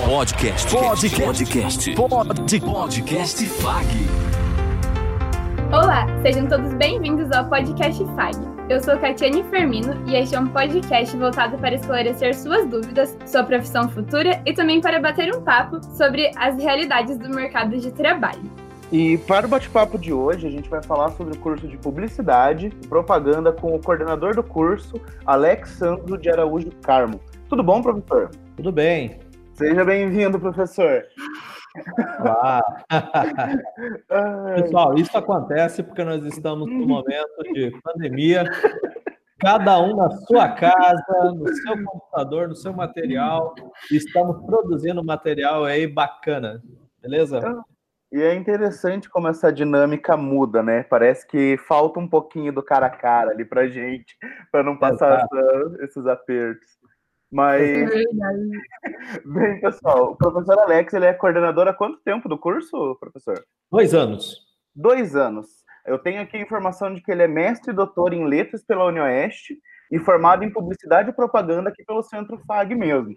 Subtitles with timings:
[0.00, 0.74] Podcast.
[0.74, 1.20] Podcast.
[1.20, 1.94] Podcast.
[1.94, 3.86] Podcast FAG.
[5.70, 8.36] Olá, sejam todos bem-vindos ao Podcast FAG.
[8.70, 13.44] Eu sou Catiane Fermino e este é um podcast voltado para esclarecer suas dúvidas, sua
[13.44, 18.50] profissão futura e também para bater um papo sobre as realidades do mercado de trabalho.
[18.90, 22.68] E para o bate-papo de hoje, a gente vai falar sobre o curso de Publicidade
[22.82, 24.94] e Propaganda com o coordenador do curso,
[25.26, 27.20] Alexandro de Araújo Carmo.
[27.46, 28.30] Tudo bom, professor?
[28.56, 29.21] Tudo bem.
[29.54, 31.04] Seja bem-vindo, professor.
[32.20, 32.62] Ah.
[34.56, 38.44] Pessoal, isso acontece porque nós estamos num momento de pandemia,
[39.38, 43.54] cada um na sua casa, no seu computador, no seu material,
[43.90, 46.62] estamos produzindo material aí bacana,
[47.00, 47.40] beleza?
[48.10, 50.82] E é interessante como essa dinâmica muda, né?
[50.82, 54.16] Parece que falta um pouquinho do cara a cara ali pra gente,
[54.50, 56.81] para não passar essa, esses apertos.
[57.32, 58.04] Mas, é
[59.24, 63.42] bem, pessoal, o professor Alex, ele é coordenador há quanto tempo do curso, professor?
[63.70, 64.36] Dois anos.
[64.76, 65.46] Dois anos.
[65.86, 68.84] Eu tenho aqui a informação de que ele é mestre e doutor em letras pela
[68.84, 69.56] UniOeste
[69.90, 73.16] e formado em publicidade e propaganda aqui pelo Centro FAG mesmo.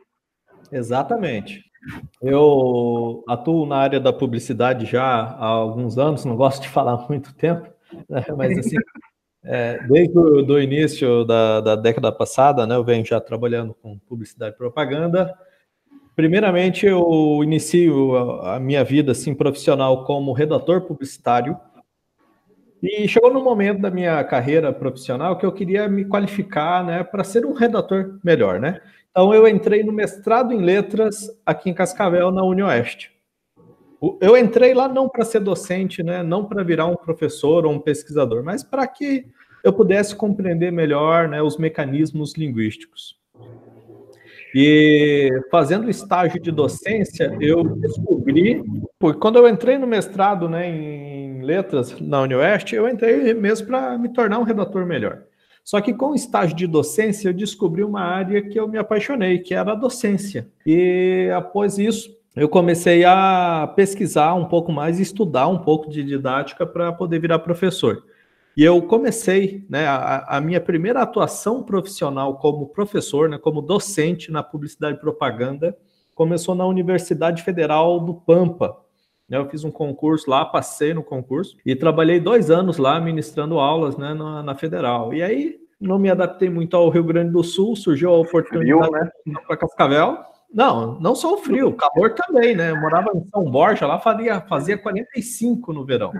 [0.72, 1.62] Exatamente.
[2.22, 7.36] Eu atuo na área da publicidade já há alguns anos, não gosto de falar muito
[7.36, 7.70] tempo,
[8.10, 8.24] né?
[8.36, 8.78] mas assim,
[9.46, 14.56] é, desde o início da, da, década passada, né, eu venho já trabalhando com publicidade
[14.56, 15.34] e propaganda.
[16.16, 21.58] Primeiramente, eu inicio a, a minha vida assim, profissional como redator publicitário,
[22.82, 27.24] e chegou no momento da minha carreira profissional que eu queria me qualificar né, para
[27.24, 28.82] ser um redator melhor, né?
[29.10, 33.15] Então, eu entrei no mestrado em letras aqui em Cascavel, na UniOeste.
[34.22, 37.80] Eu entrei lá não para ser docente, né, não para virar um professor ou um
[37.80, 39.26] pesquisador, mas para que
[39.64, 43.18] eu pudesse compreender melhor né, os mecanismos linguísticos.
[44.54, 48.64] E fazendo estágio de docência, eu descobri,
[48.98, 53.98] porque quando eu entrei no mestrado né, em letras na UniOeste, eu entrei mesmo para
[53.98, 55.24] me tornar um redator melhor.
[55.62, 59.40] Só que com o estágio de docência, eu descobri uma área que eu me apaixonei,
[59.40, 60.48] que era a docência.
[60.66, 66.04] E após isso, eu comecei a pesquisar um pouco mais e estudar um pouco de
[66.04, 68.04] didática para poder virar professor.
[68.58, 74.32] E eu comecei, né, a, a, minha primeira atuação profissional como professor, né, como docente
[74.32, 75.78] na publicidade e propaganda,
[76.14, 78.78] começou na Universidade Federal do Pampa.
[79.30, 83.98] Eu fiz um concurso lá, passei no concurso e trabalhei dois anos lá ministrando aulas
[83.98, 85.14] né, na, na Federal.
[85.14, 88.92] E aí não me adaptei muito ao Rio Grande do Sul, surgiu a oportunidade
[89.26, 89.36] né?
[89.46, 90.35] para Cascavel.
[90.54, 92.72] Não, não só o frio, o calor também, né?
[92.72, 96.12] Eu morava em São Borja, lá fazia, fazia 45 no verão.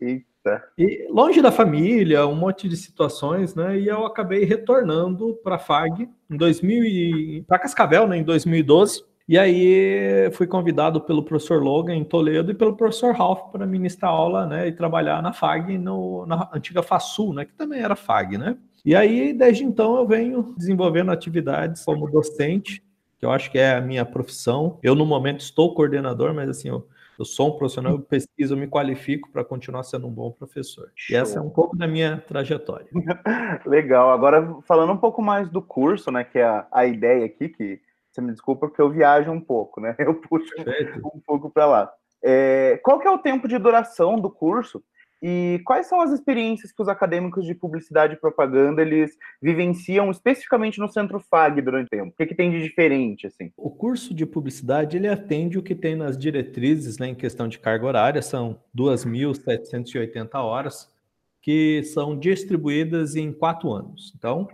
[0.00, 0.64] Eita.
[0.76, 3.78] E longe da família, um monte de situações, né?
[3.78, 9.04] E eu acabei retornando para a FAG em 2000 para Cascavel, né, em 2012.
[9.28, 14.10] E aí fui convidado pelo professor Logan em Toledo e pelo professor Ralph para ministrar
[14.10, 18.36] aula, né, e trabalhar na FAG, no, na antiga FASUL, né, que também era FAG,
[18.36, 18.56] né.
[18.84, 22.82] E aí, desde então, eu venho desenvolvendo atividades como docente,
[23.22, 24.80] que eu acho que é a minha profissão.
[24.82, 28.58] Eu, no momento, estou coordenador, mas assim, eu, eu sou um profissional, eu pesquiso, eu
[28.58, 30.90] me qualifico para continuar sendo um bom professor.
[30.96, 31.16] Show.
[31.16, 32.88] E essa é um pouco da minha trajetória.
[33.64, 34.10] Legal.
[34.10, 37.80] Agora, falando um pouco mais do curso, né, que é a, a ideia aqui, que
[38.10, 39.94] você me desculpa porque eu viajo um pouco, né?
[40.00, 41.92] Eu puxo um, um pouco para lá.
[42.24, 44.82] É, qual que é o tempo de duração do curso
[45.22, 50.80] e quais são as experiências que os acadêmicos de publicidade e propaganda eles vivenciam especificamente
[50.80, 52.08] no Centro FAG durante o tempo?
[52.08, 53.52] O que, que tem de diferente assim?
[53.56, 57.60] O curso de publicidade ele atende o que tem nas diretrizes, né, em questão de
[57.60, 60.90] carga horária, são 2.780 horas
[61.40, 64.12] que são distribuídas em quatro anos.
[64.16, 64.48] Então,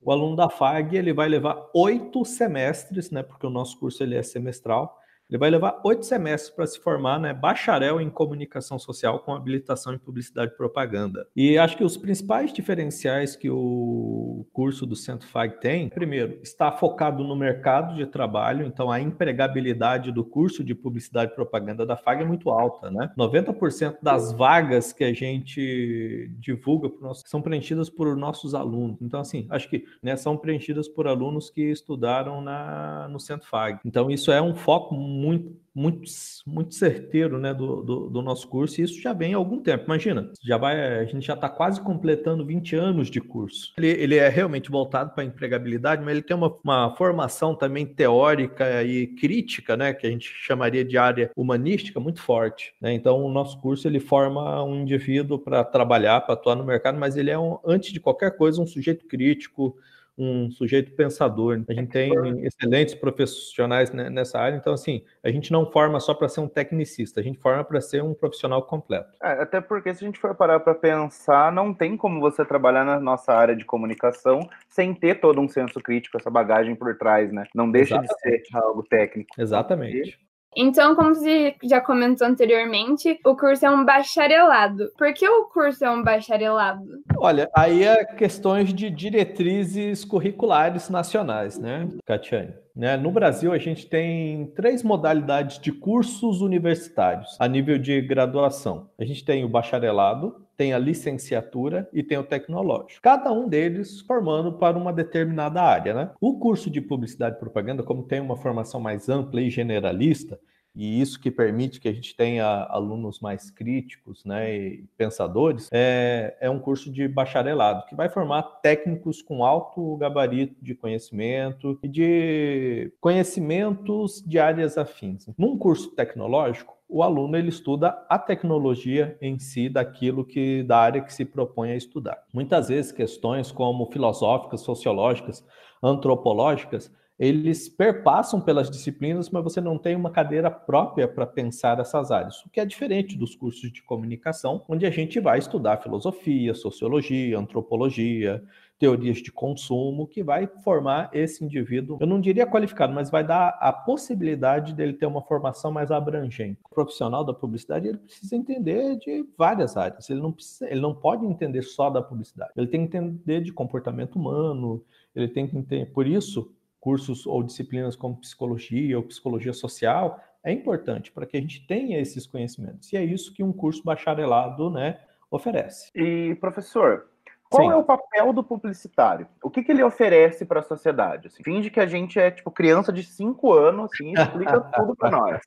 [0.00, 3.22] o aluno da FAG ele vai levar oito semestres, né?
[3.22, 4.98] Porque o nosso curso ele é semestral.
[5.28, 7.34] Ele vai levar oito semestres para se formar, né?
[7.34, 11.26] Bacharel em comunicação social com habilitação em publicidade e propaganda.
[11.34, 16.70] E acho que os principais diferenciais que o curso do Centro FAG tem, primeiro, está
[16.70, 21.96] focado no mercado de trabalho, então a empregabilidade do curso de publicidade e propaganda da
[21.96, 23.10] FAG é muito alta, né?
[23.18, 28.96] 90% das vagas que a gente divulga nosso, são preenchidas por nossos alunos.
[29.00, 33.80] Então, assim, acho que né, são preenchidas por alunos que estudaram na, no Centro FAG.
[33.84, 36.00] Então, isso é um foco muito, muito,
[36.46, 39.84] muito certeiro né, do, do, do, nosso curso, e isso já vem há algum tempo.
[39.84, 43.74] Imagina, já vai, a gente já está quase completando 20 anos de curso.
[43.76, 47.84] Ele, ele é realmente voltado para a empregabilidade, mas ele tem uma, uma formação também
[47.84, 52.72] teórica e crítica, né, que a gente chamaria de área humanística, muito forte.
[52.80, 52.94] Né?
[52.94, 57.16] Então, o nosso curso ele forma um indivíduo para trabalhar, para atuar no mercado, mas
[57.18, 59.76] ele é, um, antes de qualquer coisa, um sujeito crítico,
[60.18, 61.62] um sujeito pensador.
[61.68, 62.12] A gente tem
[62.44, 67.20] excelentes profissionais nessa área, então, assim, a gente não forma só para ser um tecnicista,
[67.20, 69.16] a gente forma para ser um profissional completo.
[69.22, 72.84] É, até porque, se a gente for parar para pensar, não tem como você trabalhar
[72.84, 77.32] na nossa área de comunicação sem ter todo um senso crítico, essa bagagem por trás,
[77.32, 77.44] né?
[77.54, 78.42] Não deixa Exatamente.
[78.42, 79.30] de ser algo técnico.
[79.38, 80.25] Exatamente.
[80.56, 84.90] Então, como você já comentou anteriormente, o curso é um bacharelado.
[84.96, 86.82] Por que o curso é um bacharelado?
[87.18, 92.54] Olha, aí é questões de diretrizes curriculares nacionais, né, Catiane?
[92.74, 92.96] Né?
[92.96, 98.90] No Brasil, a gente tem três modalidades de cursos universitários a nível de graduação.
[98.98, 103.02] A gente tem o bacharelado, tem a licenciatura e tem o tecnológico.
[103.02, 106.10] Cada um deles formando para uma determinada área, né?
[106.20, 110.40] O curso de publicidade e propaganda, como tem uma formação mais ampla e generalista,
[110.76, 116.36] e isso que permite que a gente tenha alunos mais críticos né, e pensadores, é,
[116.38, 121.88] é um curso de bacharelado, que vai formar técnicos com alto gabarito de conhecimento e
[121.88, 125.26] de conhecimentos de áreas afins.
[125.38, 131.00] Num curso tecnológico, o aluno ele estuda a tecnologia em si daquilo que da área
[131.00, 132.22] que se propõe a estudar.
[132.32, 135.44] Muitas vezes questões como filosóficas, sociológicas,
[135.82, 142.10] antropológicas, eles perpassam pelas disciplinas, mas você não tem uma cadeira própria para pensar essas
[142.10, 146.54] áreas, o que é diferente dos cursos de comunicação, onde a gente vai estudar filosofia,
[146.54, 148.42] sociologia, antropologia,
[148.78, 153.56] teorias de consumo, que vai formar esse indivíduo, eu não diria qualificado, mas vai dar
[153.60, 156.60] a possibilidade dele ter uma formação mais abrangente.
[156.64, 160.94] O profissional da publicidade ele precisa entender de várias áreas, ele não, precisa, ele não
[160.94, 164.84] pode entender só da publicidade, ele tem que entender de comportamento humano,
[165.14, 166.54] ele tem que entender, por isso,
[166.86, 171.98] cursos ou disciplinas como psicologia ou psicologia social é importante para que a gente tenha
[172.00, 172.92] esses conhecimentos.
[172.92, 175.90] E é isso que um curso bacharelado né, oferece.
[175.96, 177.08] E, professor,
[177.50, 177.72] qual Sim.
[177.72, 179.26] é o papel do publicitário?
[179.42, 181.26] O que, que ele oferece para a sociedade?
[181.26, 184.94] Assim, finge que a gente é tipo criança de 5 anos assim, e explica tudo
[184.94, 185.40] para nós.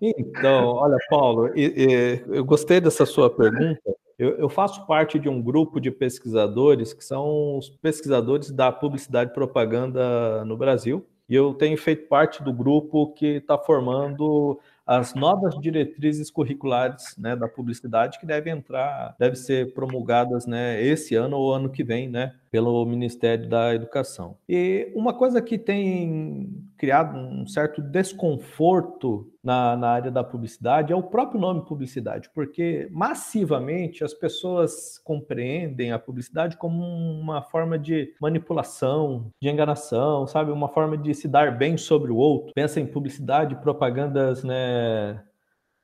[0.00, 5.80] Então, olha, Paulo, eu gostei dessa sua pergunta, eu, eu, faço parte de um grupo
[5.80, 11.04] de pesquisadores que são os pesquisadores da publicidade e propaganda no Brasil.
[11.28, 17.34] E eu tenho feito parte do grupo que está formando as novas diretrizes curriculares né,
[17.34, 22.08] da publicidade que devem entrar, devem ser promulgadas né, esse ano ou ano que vem,
[22.08, 24.36] né, pelo Ministério da Educação.
[24.48, 30.96] E uma coisa que tem criado um certo desconforto na, na área da publicidade é
[30.96, 38.14] o próprio nome publicidade, porque massivamente as pessoas compreendem a publicidade como uma forma de
[38.20, 40.52] manipulação, de enganação, sabe?
[40.52, 42.52] Uma forma de se dar bem sobre o outro.
[42.54, 45.20] Pensa em publicidade, propagandas, né?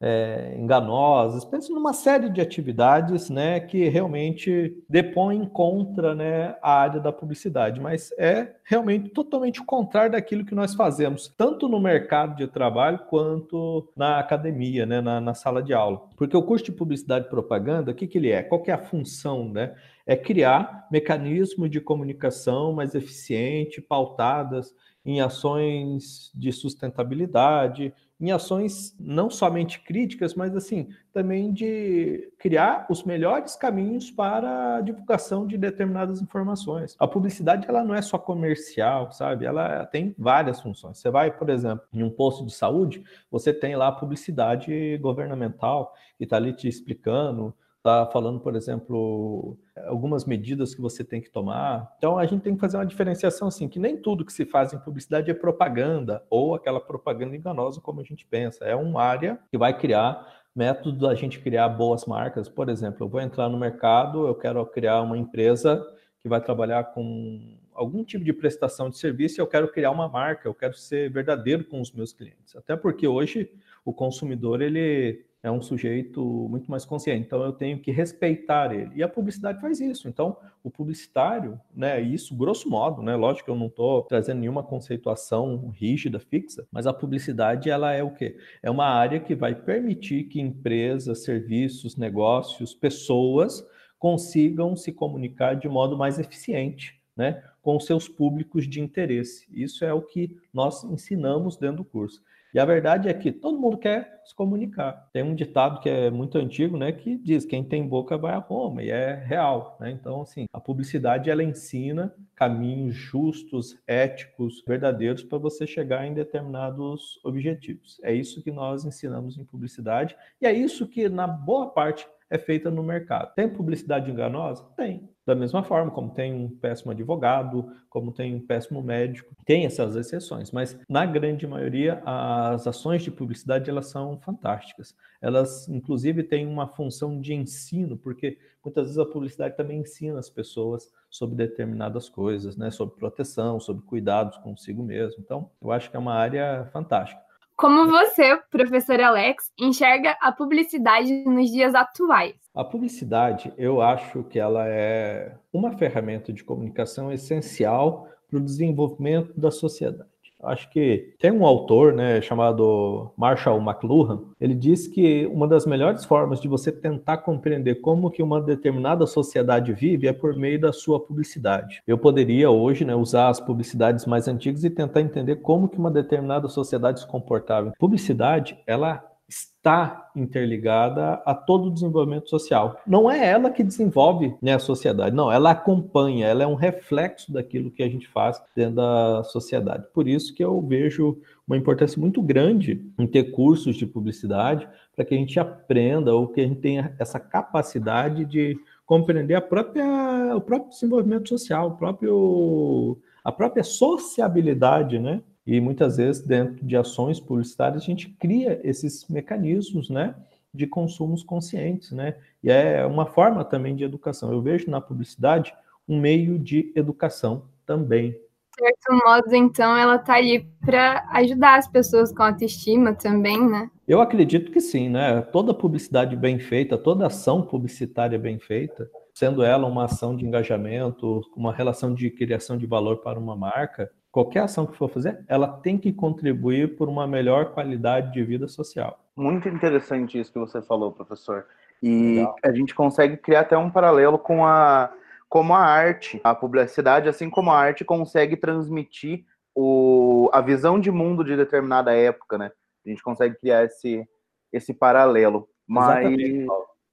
[0.02, 6.98] É, enganosas, pensa numa série de atividades né, que realmente depõem contra né, a área
[6.98, 12.34] da publicidade, mas é realmente totalmente o contrário daquilo que nós fazemos, tanto no mercado
[12.34, 16.08] de trabalho quanto na academia, né, na, na sala de aula.
[16.16, 18.42] Porque o curso de publicidade e propaganda, o que, que ele é?
[18.42, 19.50] Qual que é a função?
[19.50, 19.74] Né?
[20.06, 24.74] É criar mecanismos de comunicação mais eficiente, pautadas
[25.04, 33.02] em ações de sustentabilidade, em ações não somente críticas, mas assim, também de criar os
[33.02, 36.94] melhores caminhos para a divulgação de determinadas informações.
[36.98, 39.46] A publicidade ela não é só comercial, sabe?
[39.46, 40.98] Ela tem várias funções.
[40.98, 45.94] Você vai, por exemplo, em um posto de saúde, você tem lá a publicidade governamental
[46.18, 51.30] que está ali te explicando está falando, por exemplo, algumas medidas que você tem que
[51.30, 51.92] tomar.
[51.96, 54.72] Então a gente tem que fazer uma diferenciação assim, que nem tudo que se faz
[54.72, 58.64] em publicidade é propaganda ou aquela propaganda enganosa como a gente pensa.
[58.64, 62.48] É uma área que vai criar métodos da gente criar boas marcas.
[62.48, 65.82] Por exemplo, eu vou entrar no mercado, eu quero criar uma empresa
[66.20, 70.06] que vai trabalhar com algum tipo de prestação de serviço e eu quero criar uma
[70.06, 72.54] marca, eu quero ser verdadeiro com os meus clientes.
[72.54, 73.50] Até porque hoje
[73.86, 78.90] o consumidor ele é um sujeito muito mais consciente, então eu tenho que respeitar ele.
[78.94, 80.06] E a publicidade faz isso.
[80.08, 84.62] Então, o publicitário, né, isso grosso modo, né, lógico que eu não estou trazendo nenhuma
[84.62, 88.36] conceituação rígida, fixa, mas a publicidade ela é o quê?
[88.62, 93.66] É uma área que vai permitir que empresas, serviços, negócios, pessoas
[93.98, 99.46] consigam se comunicar de modo mais eficiente, né, com seus públicos de interesse.
[99.50, 102.22] Isso é o que nós ensinamos dentro do curso.
[102.52, 105.08] E a verdade é que todo mundo quer se comunicar.
[105.12, 108.38] Tem um ditado que é muito antigo, né, que diz: quem tem boca vai a
[108.38, 109.90] Roma, e é real, né?
[109.90, 117.20] Então, assim, a publicidade ela ensina caminhos justos, éticos, verdadeiros para você chegar em determinados
[117.24, 118.00] objetivos.
[118.02, 122.38] É isso que nós ensinamos em publicidade e é isso que na boa parte é
[122.38, 123.34] feita no mercado.
[123.34, 124.64] Tem publicidade enganosa?
[124.76, 125.08] Tem.
[125.30, 129.94] Da mesma forma, como tem um péssimo advogado, como tem um péssimo médico, tem essas
[129.94, 134.92] exceções, mas na grande maioria as ações de publicidade elas são fantásticas.
[135.22, 140.28] Elas, inclusive, têm uma função de ensino, porque muitas vezes a publicidade também ensina as
[140.28, 142.72] pessoas sobre determinadas coisas, né?
[142.72, 145.22] Sobre proteção, sobre cuidados consigo mesmo.
[145.22, 147.22] Então, eu acho que é uma área fantástica.
[147.60, 152.34] Como você, professor Alex, enxerga a publicidade nos dias atuais?
[152.54, 159.38] A publicidade, eu acho que ela é uma ferramenta de comunicação essencial para o desenvolvimento
[159.38, 160.08] da sociedade.
[160.42, 166.04] Acho que tem um autor, né, chamado Marshall McLuhan, ele diz que uma das melhores
[166.04, 170.72] formas de você tentar compreender como que uma determinada sociedade vive é por meio da
[170.72, 171.82] sua publicidade.
[171.86, 175.90] Eu poderia hoje, né, usar as publicidades mais antigas e tentar entender como que uma
[175.90, 177.72] determinada sociedade se comportava.
[177.78, 182.80] Publicidade, ela está interligada a todo o desenvolvimento social.
[182.84, 187.32] Não é ela que desenvolve né, a sociedade, não, ela acompanha, ela é um reflexo
[187.32, 189.86] daquilo que a gente faz dentro da sociedade.
[189.94, 195.04] Por isso que eu vejo uma importância muito grande em ter cursos de publicidade para
[195.04, 200.34] que a gente aprenda ou que a gente tenha essa capacidade de compreender a própria,
[200.34, 205.22] o próprio desenvolvimento social, o próprio, a própria sociabilidade, né?
[205.46, 210.14] E muitas vezes, dentro de ações publicitárias, a gente cria esses mecanismos, né?
[210.52, 212.16] De consumos conscientes, né?
[212.42, 214.32] E é uma forma também de educação.
[214.32, 215.54] Eu vejo na publicidade
[215.88, 218.10] um meio de educação também.
[218.10, 223.70] De certo modo, então, ela está ali para ajudar as pessoas com autoestima também, né?
[223.88, 225.22] Eu acredito que sim, né?
[225.22, 231.22] Toda publicidade bem feita, toda ação publicitária bem feita, sendo ela uma ação de engajamento,
[231.34, 235.48] uma relação de criação de valor para uma marca, qualquer ação que for fazer, ela
[235.48, 238.98] tem que contribuir por uma melhor qualidade de vida social.
[239.16, 241.46] Muito interessante isso que você falou, professor.
[241.82, 242.36] E Legal.
[242.44, 244.92] a gente consegue criar até um paralelo com a
[245.28, 249.24] como a arte, a publicidade, assim como a arte consegue transmitir
[249.54, 252.50] o, a visão de mundo de determinada época, né?
[252.84, 254.04] A gente consegue criar esse,
[254.52, 255.48] esse paralelo.
[255.68, 256.46] Mas Exatamente.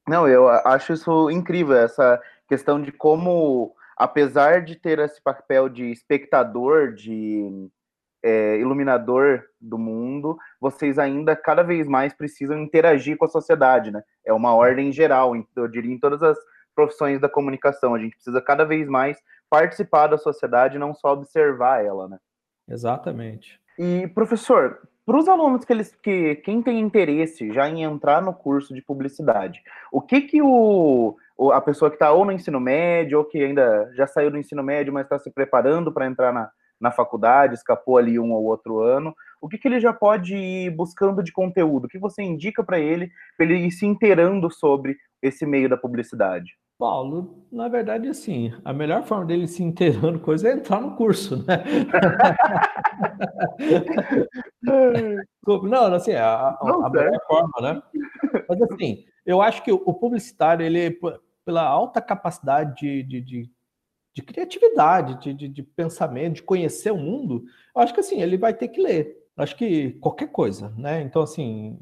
[0.08, 5.90] não, eu acho isso incrível essa questão de como apesar de ter esse papel de
[5.90, 7.68] espectador, de
[8.22, 14.02] é, iluminador do mundo, vocês ainda cada vez mais precisam interagir com a sociedade, né?
[14.24, 16.38] É uma ordem geral, eu diria, em todas as
[16.74, 17.94] profissões da comunicação.
[17.94, 19.18] A gente precisa cada vez mais
[19.50, 22.18] participar da sociedade, não só observar ela, né?
[22.68, 23.60] Exatamente.
[23.78, 28.34] E, professor, para os alunos que eles que quem tem interesse já em entrar no
[28.34, 31.16] curso de publicidade, o que que o
[31.52, 34.62] a pessoa que está ou no ensino médio, ou que ainda já saiu do ensino
[34.62, 38.80] médio, mas está se preparando para entrar na, na faculdade, escapou ali um ou outro
[38.80, 41.84] ano, o que, que ele já pode ir buscando de conteúdo?
[41.84, 45.76] O que você indica para ele, para ele ir se inteirando sobre esse meio da
[45.76, 46.56] publicidade?
[46.78, 51.44] Paulo, na verdade, assim, a melhor forma dele se inteirando coisa é entrar no curso,
[51.44, 51.64] né?
[55.64, 57.82] Não, assim, a, a, a melhor forma, né?
[58.48, 60.96] Mas assim, eu acho que o publicitário, ele
[61.48, 63.50] pela alta capacidade de, de, de,
[64.12, 68.36] de criatividade, de, de, de, pensamento, de conhecer o mundo, eu acho que assim, ele
[68.36, 69.16] vai ter que ler.
[69.34, 71.00] Eu acho que qualquer coisa, né?
[71.00, 71.78] Então, assim,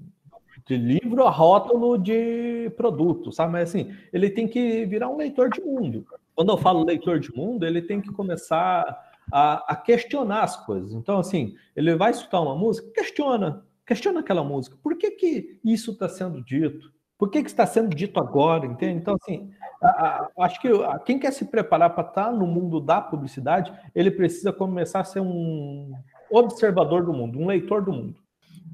[0.68, 3.54] de livro a rótulo de produto, sabe?
[3.54, 6.06] Mas assim, ele tem que virar um leitor de mundo.
[6.32, 8.84] Quando eu falo leitor de mundo, ele tem que começar
[9.32, 10.92] a, a questionar as coisas.
[10.92, 14.78] Então, assim, ele vai escutar uma música, questiona, questiona aquela música.
[14.80, 16.94] Por que, que isso está sendo dito?
[17.18, 18.98] Por que, que está sendo dito agora, entende?
[18.98, 19.50] Então, assim,
[19.82, 23.72] a, a, acho que a, quem quer se preparar para estar no mundo da publicidade,
[23.94, 25.92] ele precisa começar a ser um
[26.30, 28.20] observador do mundo, um leitor do mundo.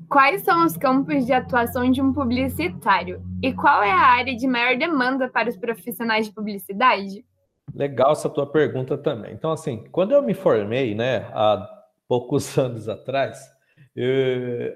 [0.08, 3.22] Quais são os campos de atuação de um publicitário?
[3.42, 7.24] E qual é a área de maior demanda para os profissionais de publicidade?
[7.74, 9.32] Legal essa tua pergunta também.
[9.32, 11.66] Então, assim, quando eu me formei, né, há
[12.06, 13.51] poucos anos atrás,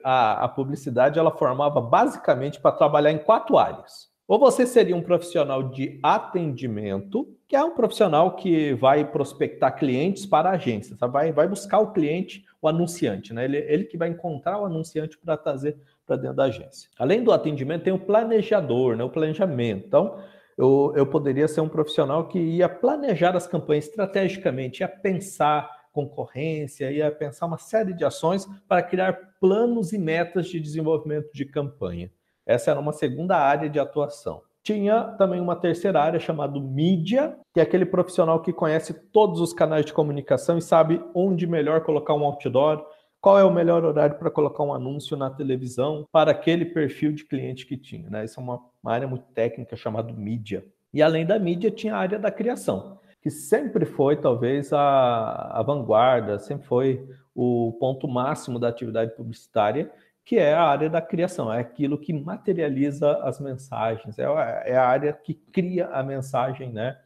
[0.04, 4.14] a, a publicidade ela formava basicamente para trabalhar em quatro áreas.
[4.28, 10.26] Ou você seria um profissional de atendimento, que é um profissional que vai prospectar clientes
[10.26, 11.06] para a agência, tá?
[11.06, 13.44] vai, vai buscar o cliente, o anunciante, né?
[13.44, 16.88] Ele, ele que vai encontrar o anunciante para trazer para dentro da agência.
[16.98, 19.04] Além do atendimento, tem o planejador, né?
[19.04, 19.86] o planejamento.
[19.86, 20.18] Então,
[20.56, 26.92] eu, eu poderia ser um profissional que ia planejar as campanhas estrategicamente, ia pensar concorrência,
[26.92, 32.12] ia pensar uma série de ações para criar planos e metas de desenvolvimento de campanha.
[32.44, 34.42] Essa era uma segunda área de atuação.
[34.62, 39.54] Tinha também uma terceira área chamada mídia, que é aquele profissional que conhece todos os
[39.54, 42.84] canais de comunicação e sabe onde melhor colocar um outdoor,
[43.18, 47.24] qual é o melhor horário para colocar um anúncio na televisão para aquele perfil de
[47.24, 48.10] cliente que tinha.
[48.10, 48.24] Né?
[48.26, 50.62] Isso é uma, uma área muito técnica chamada mídia.
[50.92, 55.60] E além da mídia, tinha a área da criação, que sempre foi, talvez, a, a
[55.60, 57.04] vanguarda, sempre foi
[57.34, 59.90] o ponto máximo da atividade publicitária,
[60.24, 64.22] que é a área da criação, é aquilo que materializa as mensagens, é,
[64.64, 67.00] é a área que cria a mensagem né,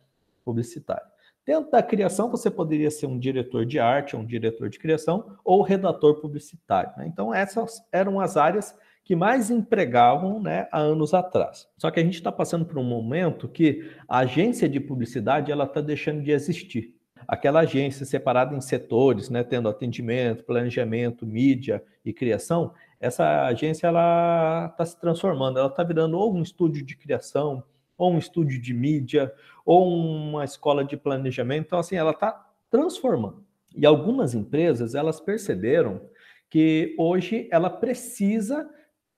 [0.44, 1.06] publicitária.
[1.46, 5.62] Dentro da criação, você poderia ser um diretor de arte, um diretor de criação, ou
[5.62, 6.92] redator publicitário.
[6.98, 7.06] Né?
[7.06, 8.78] Então, essas eram as áreas
[9.10, 11.68] que mais empregavam né, há anos atrás.
[11.76, 15.64] Só que a gente está passando por um momento que a agência de publicidade ela
[15.64, 16.94] está deixando de existir.
[17.26, 24.68] Aquela agência separada em setores, né, tendo atendimento, planejamento, mídia e criação, essa agência ela
[24.70, 27.64] está se transformando, ela está virando ou um estúdio de criação,
[27.98, 29.34] ou um estúdio de mídia,
[29.66, 31.66] ou uma escola de planejamento.
[31.66, 33.44] Então, assim, ela está transformando.
[33.74, 36.00] E algumas empresas, elas perceberam
[36.48, 38.70] que hoje ela precisa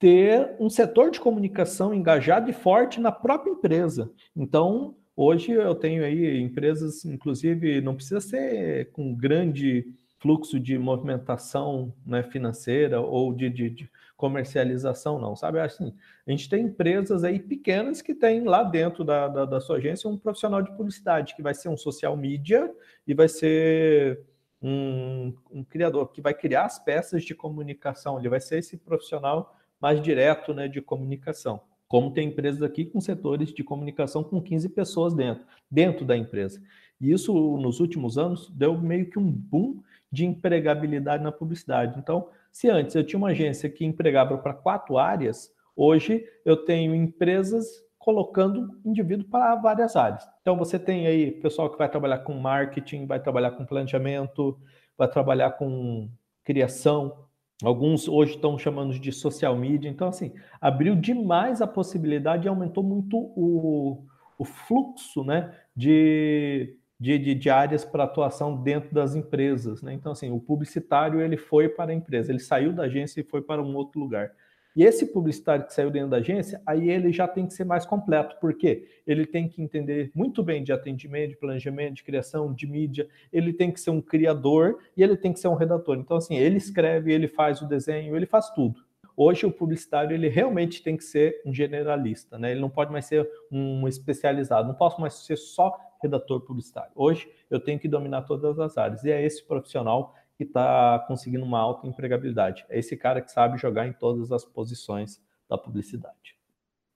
[0.03, 4.11] ter um setor de comunicação engajado e forte na própria empresa.
[4.35, 9.87] Então, hoje eu tenho aí empresas, inclusive, não precisa ser com grande
[10.19, 15.61] fluxo de movimentação né, financeira ou de, de, de, comercialização, não, sabe?
[15.61, 15.95] Assim,
[16.27, 20.11] a gente tem empresas aí pequenas que tem lá dentro da, da, da, sua agência
[20.11, 22.69] um profissional de publicidade, que vai ser um social media
[23.07, 24.21] e vai ser
[24.61, 29.57] um, um criador, que vai criar as peças de comunicação, ele vai ser esse profissional
[29.83, 31.61] mais direto né, de comunicação.
[31.89, 36.63] Como tem empresas aqui com setores de comunicação com 15 pessoas dentro, dentro da empresa.
[37.01, 41.99] E isso, nos últimos anos, deu meio que um boom de empregabilidade na publicidade.
[41.99, 46.95] Então, se antes eu tinha uma agência que empregava para quatro áreas, hoje eu tenho
[46.95, 50.29] empresas colocando indivíduo para várias áreas.
[50.41, 54.59] Então, você tem aí pessoal que vai trabalhar com marketing, vai trabalhar com planejamento,
[54.97, 56.09] vai trabalhar com
[56.45, 57.27] criação.
[57.63, 59.91] Alguns hoje estão chamando de social media.
[59.91, 64.05] Então, assim, abriu demais a possibilidade e aumentou muito o,
[64.39, 69.83] o fluxo né, de de, de, de áreas para atuação dentro das empresas.
[69.83, 69.93] Né?
[69.93, 73.43] Então, assim, o publicitário ele foi para a empresa, ele saiu da agência e foi
[73.43, 74.31] para um outro lugar.
[74.75, 77.85] E esse publicitário que saiu dentro da agência, aí ele já tem que ser mais
[77.85, 82.67] completo, porque ele tem que entender muito bem de atendimento, de planejamento, de criação, de
[82.67, 85.99] mídia, ele tem que ser um criador e ele tem que ser um redator.
[85.99, 88.81] Então, assim, ele escreve, ele faz o desenho, ele faz tudo.
[89.15, 92.51] Hoje o publicitário ele realmente tem que ser um generalista, né?
[92.51, 96.91] Ele não pode mais ser um especializado, não posso mais ser só redator publicitário.
[96.95, 99.05] Hoje eu tenho que dominar todas as áreas.
[99.05, 102.65] E é esse profissional que está conseguindo uma alta empregabilidade.
[102.69, 106.37] É esse cara que sabe jogar em todas as posições da publicidade.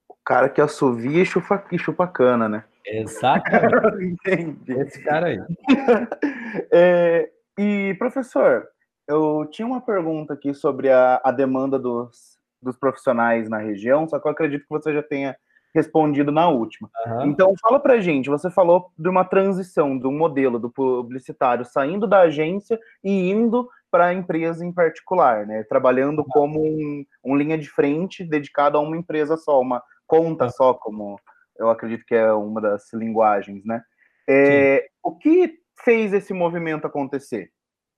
[0.08, 2.64] O cara que assovia e chupa, e chupa cana, né?
[2.84, 3.76] Exatamente.
[4.02, 4.72] Entendi.
[4.72, 5.38] Esse cara aí.
[6.72, 8.66] é, e, professor,
[9.06, 14.18] eu tinha uma pergunta aqui sobre a, a demanda dos, dos profissionais na região, só
[14.18, 15.36] que eu acredito que você já tenha
[15.76, 16.90] respondido na última.
[17.06, 17.26] Uhum.
[17.26, 22.06] Então, fala pra gente, você falou de uma transição, de um modelo do publicitário saindo
[22.06, 25.62] da agência e indo para a empresa em particular, né?
[25.64, 26.28] Trabalhando uhum.
[26.28, 30.50] como um, um, linha de frente dedicado a uma empresa só, uma conta uhum.
[30.50, 31.20] só, como
[31.58, 33.82] eu acredito que é uma das linguagens, né?
[34.28, 37.50] É, o que fez esse movimento acontecer?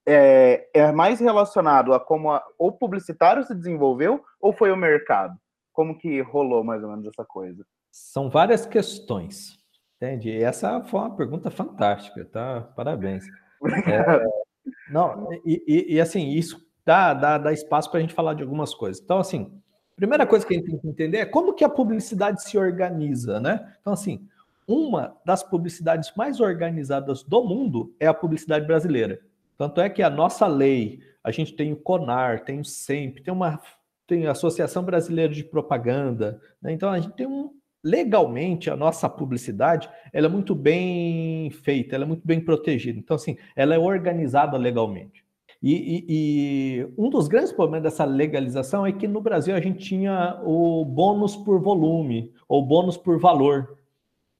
[0.06, 5.38] É, é mais relacionado a como a, o publicitário se desenvolveu ou foi o mercado?
[5.78, 7.64] Como que rolou mais ou menos essa coisa?
[7.92, 9.56] São várias questões,
[9.94, 10.28] entende?
[10.28, 12.62] E essa foi uma pergunta fantástica, tá?
[12.74, 13.24] Parabéns.
[13.86, 14.24] É,
[14.90, 18.42] não, e, e, e, assim, isso dá, dá, dá espaço para a gente falar de
[18.42, 19.00] algumas coisas.
[19.00, 19.52] Então, assim,
[19.94, 23.38] primeira coisa que a gente tem que entender é como que a publicidade se organiza,
[23.38, 23.72] né?
[23.80, 24.28] Então, assim,
[24.66, 29.20] uma das publicidades mais organizadas do mundo é a publicidade brasileira.
[29.56, 33.32] Tanto é que a nossa lei, a gente tem o CONAR, tem o SEMP, tem
[33.32, 33.60] uma
[34.08, 36.72] tem a Associação Brasileira de Propaganda, né?
[36.72, 37.50] então a gente tem um
[37.84, 42.98] legalmente a nossa publicidade ela é muito bem feita, ela é muito bem protegida.
[42.98, 45.24] Então assim, ela é organizada legalmente.
[45.62, 49.80] E, e, e, um dos grandes problemas dessa legalização é que no Brasil a gente
[49.80, 53.76] tinha o bônus por volume ou bônus por valor,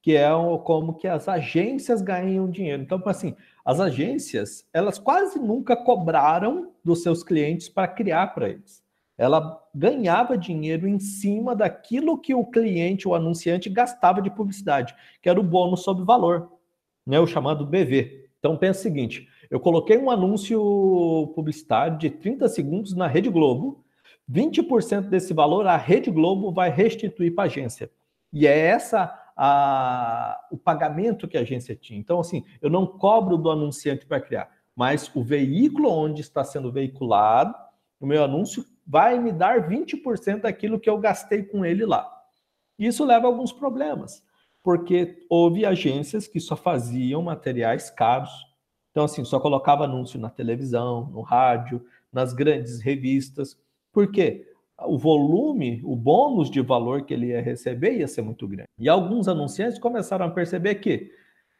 [0.01, 0.29] que é
[0.63, 2.81] como que as agências ganham dinheiro.
[2.81, 8.81] Então, assim, as agências elas quase nunca cobraram dos seus clientes para criar para eles
[9.19, 15.27] ela ganhava dinheiro em cima daquilo que o cliente, o anunciante, gastava de publicidade, que
[15.27, 16.49] era o bônus sobre valor,
[17.05, 18.29] né, o chamado BV.
[18.39, 23.83] Então pensa o seguinte: eu coloquei um anúncio publicitário de 30 segundos na Rede Globo,
[24.31, 27.91] 20% desse valor a Rede Globo vai restituir para a agência.
[28.31, 31.99] E é essa a, o pagamento que a agência tinha.
[31.99, 36.71] Então, assim, eu não cobro do anunciante para criar, mas o veículo onde está sendo
[36.71, 37.53] veiculado
[37.99, 42.11] o meu anúncio vai me dar 20% daquilo que eu gastei com ele lá.
[42.77, 44.23] Isso leva a alguns problemas.
[44.61, 48.29] porque houve agências que só faziam materiais caros.
[48.91, 53.57] Então, assim, só colocava anúncio na televisão, no rádio, nas grandes revistas.
[53.93, 54.45] Por quê?
[54.85, 58.67] O volume, o bônus de valor que ele ia receber ia ser muito grande.
[58.77, 61.11] E alguns anunciantes começaram a perceber que,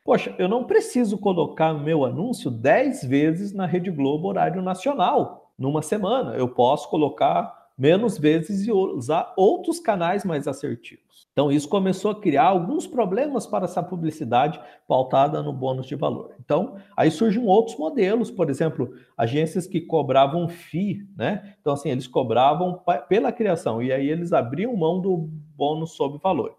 [0.03, 5.81] poxa, eu não preciso colocar meu anúncio 10 vezes na Rede Globo horário nacional numa
[5.81, 6.35] semana.
[6.35, 11.09] Eu posso colocar menos vezes e usar outros canais mais assertivos.
[11.31, 16.35] Então, isso começou a criar alguns problemas para essa publicidade pautada no bônus de valor.
[16.43, 21.55] Então, aí surgem outros modelos, por exemplo, agências que cobravam FII, né?
[21.61, 26.57] Então, assim, eles cobravam pela criação e aí eles abriam mão do bônus sob valor.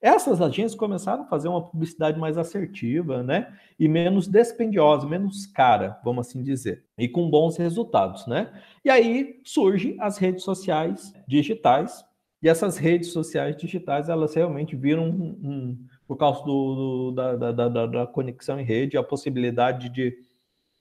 [0.00, 3.52] Essas agências começaram a fazer uma publicidade mais assertiva, né?
[3.78, 8.50] E menos dispendiosa, menos cara, vamos assim dizer, e com bons resultados, né?
[8.82, 12.02] E aí surgem as redes sociais digitais,
[12.42, 17.36] e essas redes sociais digitais, elas realmente viram, um, um, por causa do, do da,
[17.36, 20.16] da, da, da conexão em rede, a possibilidade de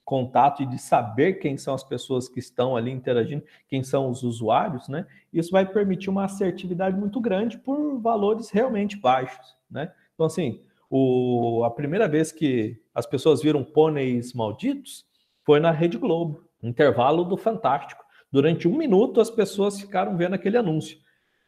[0.10, 4.24] contato e de saber quem são as pessoas que estão ali interagindo, quem são os
[4.24, 5.06] usuários, né?
[5.32, 9.94] Isso vai permitir uma assertividade muito grande por valores realmente baixos, né?
[10.16, 15.06] Então, assim, o, a primeira vez que as pessoas viram pôneis malditos
[15.46, 18.04] foi na Rede Globo, intervalo do Fantástico.
[18.32, 20.98] Durante um minuto, as pessoas ficaram vendo aquele anúncio.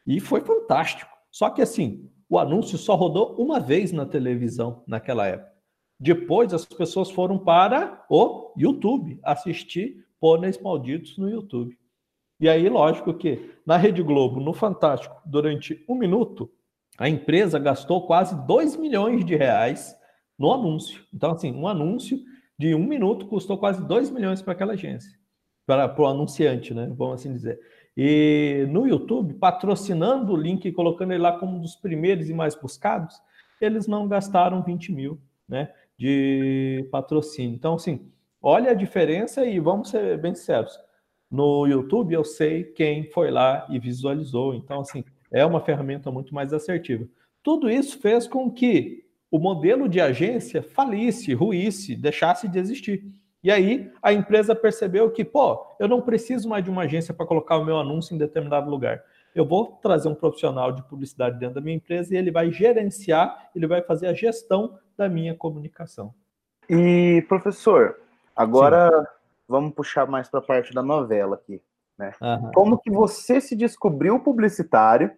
[0.06, 1.12] E foi fantástico.
[1.32, 5.52] Só que, assim, o anúncio só rodou uma vez na televisão naquela época.
[6.02, 11.78] Depois as pessoas foram para o YouTube assistir Pôneis Malditos no YouTube.
[12.40, 16.52] E aí, lógico que na Rede Globo, no Fantástico, durante um minuto,
[16.98, 19.96] a empresa gastou quase 2 milhões de reais
[20.40, 21.06] no anúncio.
[21.14, 22.20] Então, assim, um anúncio
[22.58, 25.12] de um minuto custou quase 2 milhões para aquela agência,
[25.68, 26.92] para o anunciante, né?
[26.98, 27.60] Vamos assim dizer.
[27.96, 32.34] E no YouTube, patrocinando o link e colocando ele lá como um dos primeiros e
[32.34, 33.22] mais buscados,
[33.62, 35.72] eles não gastaram 20 mil, né?
[36.02, 37.54] De patrocínio.
[37.54, 38.12] Então, assim,
[38.42, 40.76] olha a diferença e vamos ser bem sinceros.
[41.30, 44.56] No YouTube eu sei quem foi lá e visualizou.
[44.56, 47.08] Então, assim, é uma ferramenta muito mais assertiva.
[47.44, 53.04] Tudo isso fez com que o modelo de agência falisse, ruísse, deixasse de existir.
[53.44, 57.28] E aí a empresa percebeu que, pô, eu não preciso mais de uma agência para
[57.28, 59.04] colocar o meu anúncio em determinado lugar.
[59.36, 63.52] Eu vou trazer um profissional de publicidade dentro da minha empresa e ele vai gerenciar,
[63.56, 66.14] ele vai fazer a gestão da minha comunicação.
[66.70, 68.00] E, professor,
[68.36, 69.06] agora Sim.
[69.48, 71.60] vamos puxar mais para a parte da novela aqui.
[71.98, 72.14] Né?
[72.54, 75.12] Como que você se descobriu publicitário?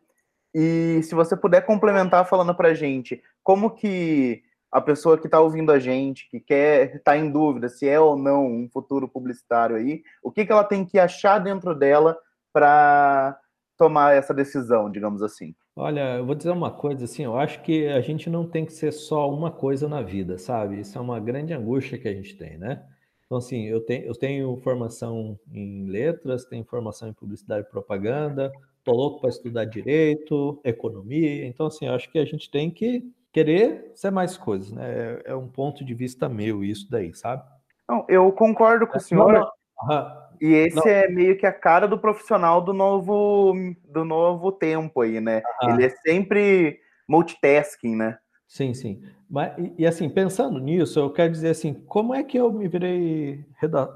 [0.55, 4.41] E se você puder complementar falando para gente, como que
[4.71, 7.99] a pessoa que está ouvindo a gente, que quer estar tá em dúvida se é
[7.99, 12.17] ou não um futuro publicitário aí, o que, que ela tem que achar dentro dela
[12.53, 13.37] para
[13.77, 15.53] tomar essa decisão, digamos assim?
[15.75, 18.73] Olha, eu vou dizer uma coisa assim, eu acho que a gente não tem que
[18.73, 20.79] ser só uma coisa na vida, sabe?
[20.79, 22.85] Isso é uma grande angústia que a gente tem, né?
[23.25, 28.51] Então, assim, eu tenho, eu tenho formação em letras, tenho formação em publicidade e propaganda,
[28.83, 31.47] tô louco para estudar direito, economia.
[31.47, 35.21] Então, assim, eu acho que a gente tem que querer ser mais coisas, né?
[35.25, 37.43] É, é um ponto de vista meu isso daí, sabe?
[37.89, 39.33] Não, eu concordo com o senhor.
[39.33, 39.51] Não,
[39.87, 40.22] não.
[40.43, 40.85] E esse Não.
[40.85, 43.53] é meio que a cara do profissional do novo
[43.87, 45.41] do novo tempo aí, né?
[45.61, 45.71] Ah.
[45.71, 48.17] Ele é sempre multitasking, né?
[48.45, 49.01] Sim, sim.
[49.29, 53.45] Mas, e, assim, pensando nisso, eu quero dizer assim, como é que eu me virei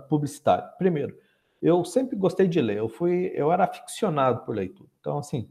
[0.07, 0.63] publicitário?
[0.77, 1.17] Primeiro,
[1.61, 4.89] eu sempre gostei de ler, eu fui, eu era aficionado por leitura.
[5.01, 5.49] Então, assim,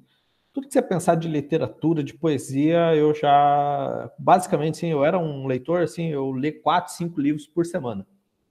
[0.51, 5.47] tudo que você pensar de literatura, de poesia, eu já, basicamente, sim, eu era um
[5.47, 8.07] leitor, assim, eu li quatro, cinco livros por semana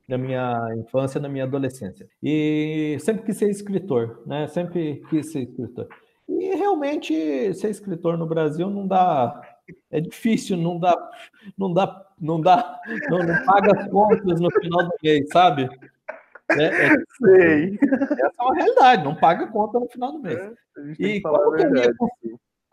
[0.07, 2.07] na minha infância, na minha adolescência.
[2.21, 4.47] E sempre quis ser escritor, né?
[4.47, 5.87] Sempre quis ser escritor.
[6.27, 9.41] E realmente ser escritor no Brasil não dá
[9.91, 10.95] é difícil, não dá,
[11.57, 15.69] não dá, não dá, não, não paga as contas no final do mês, sabe?
[16.51, 17.79] É, é, Sei.
[17.81, 20.37] Essa é uma realidade, não paga conta no final do mês.
[20.37, 20.53] É,
[20.99, 21.95] e como que, eu ia,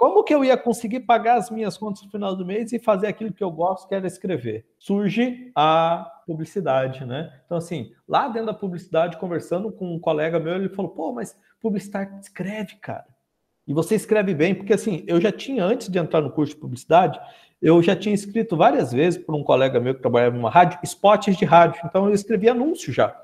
[0.03, 3.07] como que eu ia conseguir pagar as minhas contas no final do mês e fazer
[3.07, 4.67] aquilo que eu gosto, que era escrever?
[4.77, 7.33] Surge a publicidade, né?
[7.47, 11.39] Então, assim, lá dentro da publicidade, conversando com um colega meu, ele falou: pô, mas
[11.61, 13.07] publicitário escreve, cara.
[13.65, 16.61] E você escreve bem, porque assim, eu já tinha, antes de entrar no curso de
[16.61, 17.21] publicidade,
[17.63, 21.37] eu já tinha escrito várias vezes por um colega meu que trabalhava numa rádio, spots
[21.37, 21.81] de rádio.
[21.85, 23.17] Então, eu escrevi anúncio já,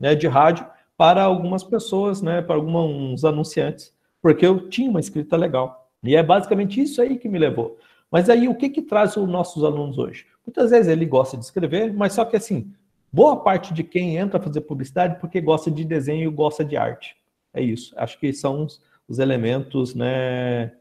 [0.00, 0.66] né, de rádio
[0.96, 3.92] para algumas pessoas, né, para alguns anunciantes,
[4.22, 5.81] porque eu tinha uma escrita legal.
[6.02, 7.78] E é basicamente isso aí que me levou.
[8.10, 10.26] Mas aí, o que que traz os nossos alunos hoje?
[10.46, 12.72] Muitas vezes ele gosta de escrever, mas só que assim,
[13.12, 16.76] boa parte de quem entra a fazer publicidade porque gosta de desenho e gosta de
[16.76, 17.16] arte.
[17.54, 17.94] É isso.
[17.96, 20.72] Acho que são os, os elementos, né,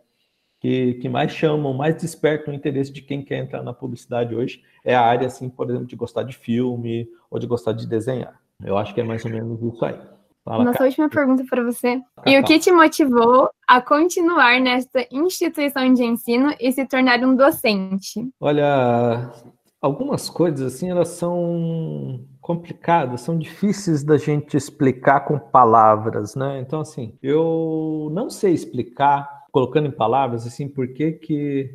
[0.60, 4.62] que, que mais chamam, mais despertam o interesse de quem quer entrar na publicidade hoje
[4.84, 8.40] é a área, assim, por exemplo, de gostar de filme ou de gostar de desenhar.
[8.64, 10.00] Eu acho que é mais ou menos isso aí.
[10.44, 10.90] Fala, Nossa cara.
[10.90, 12.02] última pergunta para você.
[12.26, 17.36] E o que te motivou a continuar nesta instituição de ensino e se tornar um
[17.36, 18.28] docente?
[18.40, 19.32] Olha,
[19.80, 26.60] algumas coisas assim, elas são complicadas, são difíceis da gente explicar com palavras, né?
[26.60, 31.70] Então assim, eu não sei explicar colocando em palavras, assim, por que que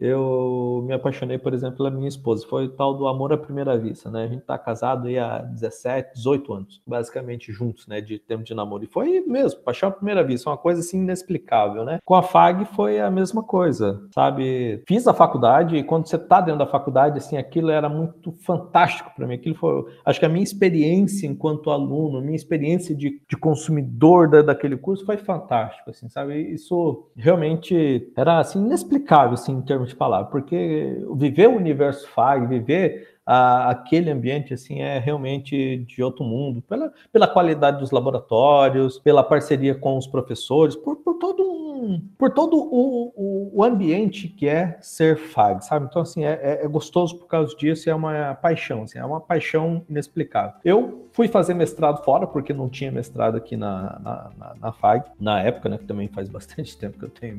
[0.00, 2.46] eu me apaixonei, por exemplo, pela minha esposa.
[2.46, 4.24] Foi o tal do amor à primeira vista, né?
[4.24, 8.00] A gente tá casado aí há 17, 18 anos, basicamente juntos, né?
[8.00, 8.84] De tempo de namoro.
[8.84, 11.98] E foi mesmo, paixão à primeira vista, uma coisa assim inexplicável, né?
[12.04, 14.82] Com a FAG foi a mesma coisa, sabe?
[14.86, 19.10] Fiz a faculdade e quando você tá dentro da faculdade, assim, aquilo era muito fantástico
[19.16, 19.34] para mim.
[19.34, 24.42] Aquilo foi, acho que a minha experiência enquanto aluno, minha experiência de, de consumidor da,
[24.42, 26.40] daquele curso foi fantástico, assim, sabe?
[26.52, 32.46] Isso realmente era, assim, inexplicável, assim, em termos de palavra, porque viver o universo FAG,
[32.46, 38.98] viver a, aquele ambiente assim é realmente de outro mundo, pela, pela qualidade dos laboratórios,
[38.98, 44.28] pela parceria com os professores, por, por todo um, por todo o, o, o, ambiente
[44.28, 45.86] que é ser FAG, sabe?
[45.90, 49.20] Então assim é, é, é gostoso por causa disso, é uma paixão, assim, é uma
[49.20, 50.54] paixão inexplicável.
[50.64, 55.04] Eu fui fazer mestrado fora porque não tinha mestrado aqui na, na, na, na FAG
[55.20, 55.76] na época, né?
[55.76, 57.36] Que também faz bastante tempo que eu tenho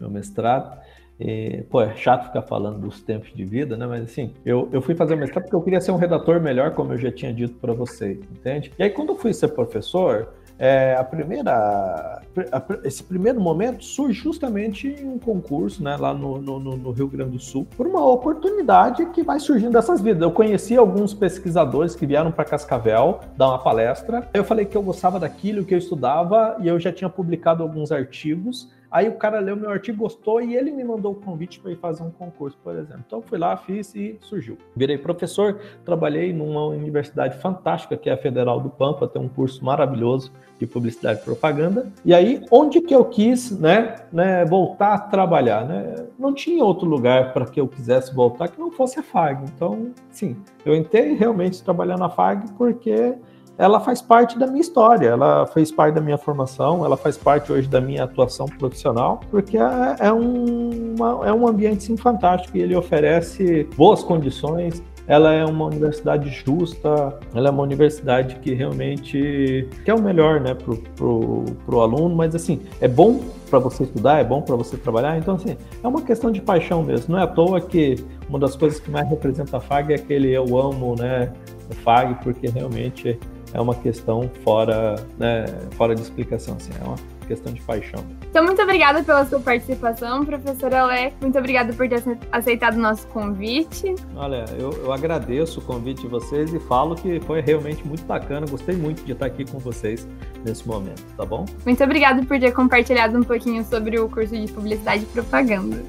[0.00, 0.80] meu mestrado.
[1.20, 3.86] E, pô, é chato ficar falando dos tempos de vida, né?
[3.86, 6.94] Mas assim, eu, eu fui fazer mestrado porque eu queria ser um redator melhor, como
[6.94, 8.72] eu já tinha dito para vocês, entende?
[8.78, 14.20] E aí, quando eu fui ser professor, é, a primeira, a, esse primeiro momento surge
[14.20, 18.04] justamente em um concurso, né, lá no, no, no, Rio Grande do Sul, por uma
[18.04, 20.20] oportunidade que vai surgindo dessas vidas.
[20.20, 24.28] Eu conheci alguns pesquisadores que vieram para Cascavel dar uma palestra.
[24.34, 27.90] Eu falei que eu gostava daquilo que eu estudava e eu já tinha publicado alguns
[27.90, 28.70] artigos.
[28.90, 31.76] Aí o cara leu meu artigo, gostou e ele me mandou o convite para ir
[31.76, 33.04] fazer um concurso, por exemplo.
[33.06, 34.58] Então fui lá, fiz e surgiu.
[34.74, 39.64] Virei professor, trabalhei numa universidade fantástica que é a Federal do Pampa, tem um curso
[39.64, 41.90] maravilhoso de publicidade e propaganda.
[42.04, 45.94] E aí, onde que eu quis, né, né voltar a trabalhar, né?
[46.18, 49.44] Não tinha outro lugar para que eu quisesse voltar que não fosse a FAG.
[49.54, 53.14] Então, sim, eu entrei realmente trabalhar na FAG porque
[53.60, 57.52] ela faz parte da minha história, ela fez parte da minha formação, ela faz parte
[57.52, 62.56] hoje da minha atuação profissional, porque é, é, um, uma, é um ambiente sim, fantástico
[62.56, 68.54] e ele oferece boas condições, ela é uma universidade justa, ela é uma universidade que
[68.54, 73.20] realmente quer o melhor né, para pro, pro aluno, mas assim, é bom
[73.50, 76.82] para você estudar, é bom para você trabalhar, então assim, é uma questão de paixão
[76.82, 79.96] mesmo, não é à toa que uma das coisas que mais representa a FAG é
[79.96, 81.30] aquele eu amo, né,
[81.70, 83.18] o FAG, porque realmente
[83.52, 88.04] é uma questão fora, né, fora de explicação, assim, é uma questão de paixão.
[88.28, 91.14] Então, muito obrigada pela sua participação, professora Alec.
[91.20, 93.94] Muito obrigada por ter aceitado o nosso convite.
[94.16, 98.46] Olha, eu, eu, agradeço o convite de vocês e falo que foi realmente muito bacana.
[98.50, 100.06] Gostei muito de estar aqui com vocês
[100.44, 101.44] nesse momento, tá bom?
[101.64, 105.82] Muito obrigada por ter compartilhado um pouquinho sobre o curso de Publicidade e Propaganda.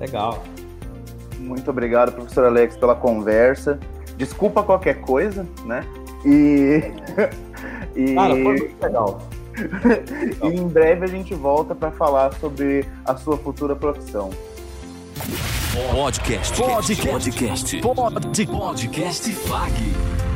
[0.00, 0.42] Legal.
[1.38, 3.78] Muito obrigado, professor Alex, pela conversa.
[4.16, 5.84] Desculpa qualquer coisa, né?
[6.24, 6.82] E.
[7.96, 8.14] e...
[8.14, 9.28] Cara, foi muito legal.
[10.42, 14.30] e em breve a gente volta para falar sobre a sua futura profissão.
[15.92, 16.56] Podcast.
[16.60, 17.06] Podcast.
[17.06, 17.80] Podcast.
[17.80, 18.46] Podcast.
[18.46, 20.29] Podcast FAG.